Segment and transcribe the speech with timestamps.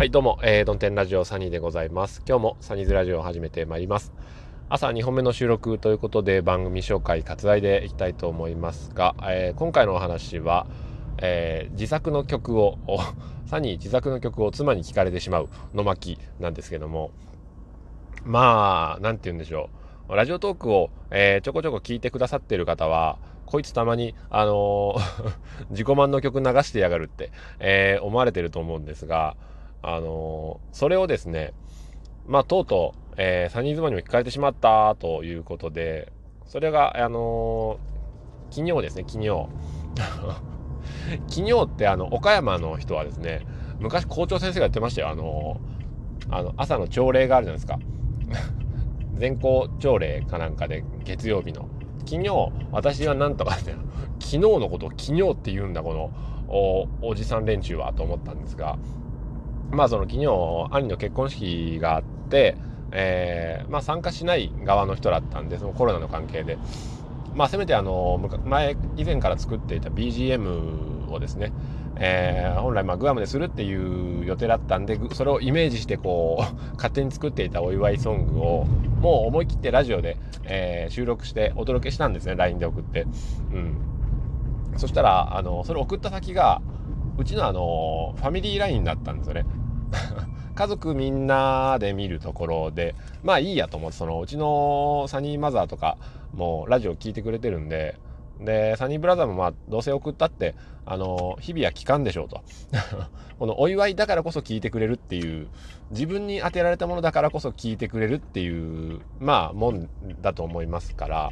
[0.00, 2.22] はいどうも、えー、ドンテンラジオサニーでございます。
[2.26, 4.14] 今日もサニーズラジオを始めてまいります。
[4.70, 10.66] 朝2本目の収録ということで番組紹介割愛でいきたいと思いますが、えー、今回のお話は、
[11.18, 12.78] えー、自作の曲を
[13.44, 17.10] サニー自作の曲を妻に聞かれてしまうの巻なんですけども
[18.24, 19.68] まあ何て言うんでしょ
[20.08, 20.16] う。
[20.16, 24.96] ラジオトークを、え、ちょこちょこ聞いてくださってる方はこいつたまに、あの、
[25.68, 29.36] 自己満の曲流してやがるって、え、思われてると思うんですが、
[29.82, 31.52] あの、それをですね、
[32.26, 36.12] まあ、とうとう、えー、サニーズマンにも聞かれてしまったということで、
[36.46, 39.48] それが、あのー、金曜ですね、金曜。
[41.28, 43.46] 金曜って、あの、岡山の人はですね、
[43.78, 47.78] 昔校長先生が言ってましたよ、あのー、あの、朝の朝礼があるじゃないですか。
[49.14, 51.68] 全校朝礼かなんかで、月曜日の。
[52.06, 52.28] 昨日、
[52.72, 53.72] 私はなんとかって、
[54.18, 56.10] 昨日のことを昨日って言うんだ、この
[56.48, 58.78] お、おじさん連中は、と思ったんですが、
[59.72, 60.26] まあその昨日
[60.70, 62.56] 兄の結婚式があって、
[62.92, 66.58] えー、まあ参加しない側の人だったんでそのコロナの関係で
[67.34, 71.52] まあせめてあの前以前から作っていた BGM をですね、
[71.96, 78.64] えー、本来まあグアムでするっていう予定だったんでそれをイメージしてこう 勝手に作っていたお祝いソングを
[79.00, 83.06] もう思い切ってラジオで、えー、収録してお届けしたんですね LINE で送って。
[83.52, 83.74] うん
[84.76, 86.62] そしたらあのそれ送った先が
[87.18, 89.44] うちのあのファミリーラインだったんですよね。
[90.54, 95.96] 家族みんなで見るところでまあいいやと思ってそのうちのサニーマザーとか
[96.34, 97.96] もラジオ聞いてくれてるんで
[98.40, 100.54] でサニーブラザーもまあどうせ送ったって
[100.86, 102.42] あの日々は聞かんでしょうと。
[103.38, 105.48] このお祝いだからこそ聞いてくれるっていう
[105.92, 109.88] 自分に当てられたものだからこそ聞いてくれるっていうまあもん
[110.20, 111.30] だと思いますから。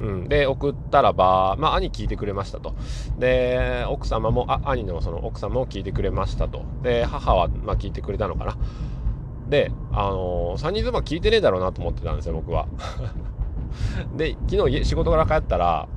[0.00, 2.74] うん、で送ったらば、まあ、兄聞いてくれましたと。
[3.18, 6.62] で奥様もあ兄のその奥様も聞いてくれましたと。
[6.82, 8.56] で母は、まあ、聞いてくれたのかな。
[9.48, 12.66] であのー、3人妻聞いてねえだろうなと思ってたんですよ僕は。
[14.16, 15.88] で昨日仕事から帰ったら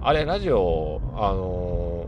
[0.00, 2.06] あれラジオあの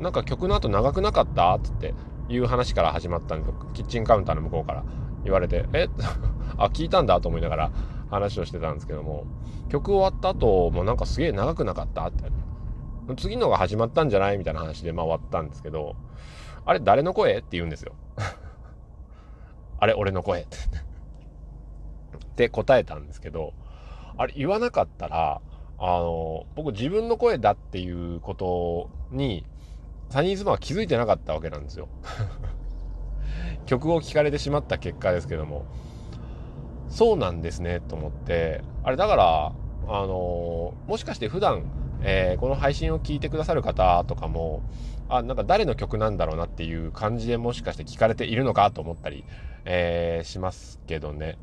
[0.00, 1.54] ー、なんか曲の後長くなかった？
[1.56, 1.94] っつって
[2.28, 3.54] いう話から始まったんですよ。
[3.74, 4.82] キッチンカウンターの向こうから
[5.24, 5.88] 言われてえ？
[6.56, 7.70] あ聞いたんだと思いながら
[8.10, 9.24] 話をしてたんですけども
[9.68, 12.24] 曲終わった後もなんかすげえ長くなかったって。
[13.16, 15.94] 次のが始まったんじゃないみたいな話でま終わったんですけど
[16.64, 17.92] あれ誰の声って言うんですよ。
[19.78, 20.46] あれ俺の声っ
[22.36, 22.48] て。
[22.48, 23.52] 答えたんですけど
[24.16, 25.40] あれ言わなかったら
[25.78, 29.44] あの僕自分の声だっていうことに
[30.08, 31.88] サニーズマンは気づいてなかったわけなんですよ。
[33.66, 35.64] 曲を聴かれてしまった結果ですけども
[36.88, 38.62] そうなんですねと思って。
[38.82, 39.52] あれだから
[39.88, 41.64] あのもしかして普段、
[42.02, 44.62] えー、この配信を聞いてくださる方とかも
[45.08, 49.24] あなんか誰の曲なんだろうなっていう感じでもしかして聞かれているのかと思ったり、
[49.64, 51.38] えー、しますけどね。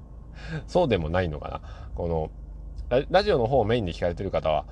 [0.66, 1.60] そうでもないのかな。
[1.94, 2.30] この
[3.10, 4.64] ラジオの方をメインで聞かれてる方は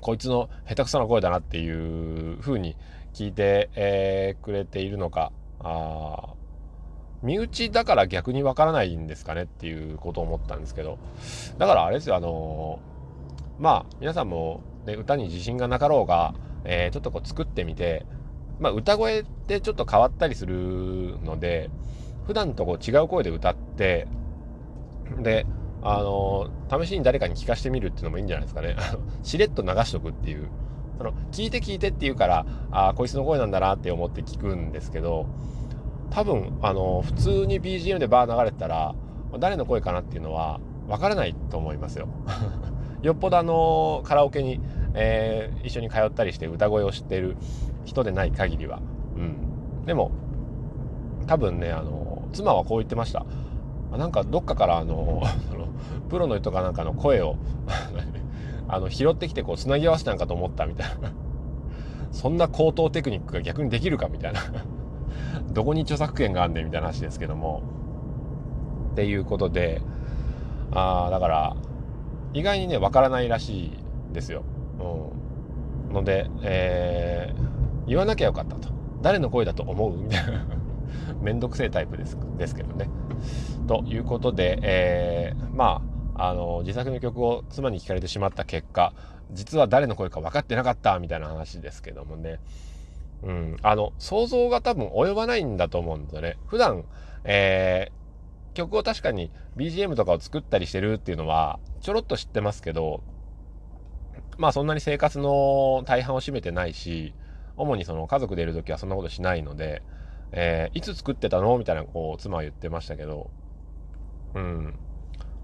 [0.00, 2.76] こいつの下手くそな声だなっていう風に
[3.12, 6.34] 聞いて、えー、くれているのかあ
[7.22, 10.98] 身内だから逆にわからないんですかねっていうことを思ったんですけど。
[11.58, 12.80] だからあれですよあの、
[13.58, 18.06] まあ皆さんも、ね、歌に自信がなかろうが、えー、ちょっとこう作ってみて、
[18.58, 21.70] まあ、歌声ってちょっと変わったりするので
[22.26, 24.06] 普段とこう違う声で歌って
[25.18, 25.46] で
[25.82, 28.76] あの、試しに誰かに聞かせてみるっていうのもいいんじゃないですかね。
[29.22, 30.48] しれっと流しとくっていう。
[30.98, 35.24] その聞いて聞いてって言うからああこいつの声なんだなって思って聞くんですけど
[36.10, 38.94] 多分あの普通に BGM でバー流れてたら
[39.38, 42.08] 誰の声かなっていうのはわからないと思いますよ。
[43.02, 44.60] よっぽどあのカラオケに、
[44.94, 47.36] えー、一緒に通ったりして歌声を知ってる
[47.84, 48.80] 人でない限りは。
[49.16, 50.10] うん、でも
[51.26, 53.24] 多分ねあの妻はこう言ってました。
[53.96, 55.68] なんかどっかからあのその
[56.10, 57.36] プロの人かなんかの声を
[58.68, 61.12] あの拾ってきてこうつなぎ合わせたんかと思ったみたいな
[62.12, 64.40] そんな高等テクニックが逆にできるかみたいな
[65.52, 67.62] どこに著作権があんねんみたいな話ですけども
[68.92, 69.82] っていうことで
[70.72, 71.56] ああだから
[72.32, 73.72] 意外にねわからないらしい
[74.12, 74.44] ですよ。
[74.78, 78.68] うん、ので、えー、言わなきゃよかったと
[79.02, 79.96] 誰の声だと思う？
[79.96, 80.44] みたいな
[81.20, 82.88] めんどくせえタイプですですけどね。
[83.66, 85.82] ということで、えー、ま
[86.14, 88.92] ああの自作の曲を妻に聞かれてしまった結果
[89.32, 92.38] 実は誰の声か分かってなかったみたいな話ですけどもね。
[93.22, 96.38] うん、あの、想像が多分及ばないんだと思うんだよね。
[96.46, 96.84] 普段、
[97.24, 103.02] えー、曲を確かに BGM とかを作ったりしてるっていうのは、ちょろっと知ってますけど、
[104.38, 107.14] まあそんなに生活の大半を占めてないし、
[107.56, 109.82] 主にその家族でいる時はそんなことしないので、
[110.32, 113.30] えー、いつ作ってたのみたいなこう妻は言ってましたけど
[114.34, 114.74] うん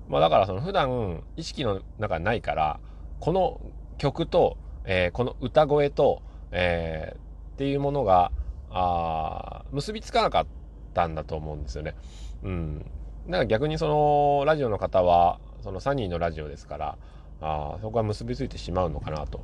[0.09, 2.81] まあだからその普段意識の中ないから
[3.21, 3.61] この
[3.99, 6.23] 曲と、えー、この歌声と、
[6.53, 7.19] えー、
[7.57, 8.33] っていうものが
[8.71, 10.47] あ結びつかなかっ
[10.93, 11.95] たんだと思うんですよね。
[12.43, 12.91] うん。
[13.27, 16.99] なんか逆にそのラジオの方はそのサニーのラジオですから
[17.41, 19.43] あそこは結びついてしまうのかなと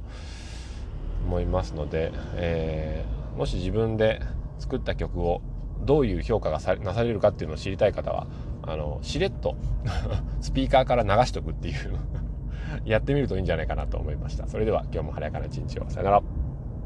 [1.25, 4.21] 思いますので、えー、もし自分で
[4.59, 5.41] 作った曲を
[5.81, 8.27] どういう評価がさなされるかっていうのを知りたい方は
[8.63, 9.57] あのしれっと
[10.43, 11.75] スピーカーから流しとくっていう
[12.85, 14.47] やってみるといいんじゃないかなと思いました。
[14.49, 15.89] それでは今日も晴れやかな一日を。
[15.89, 16.42] さよなら。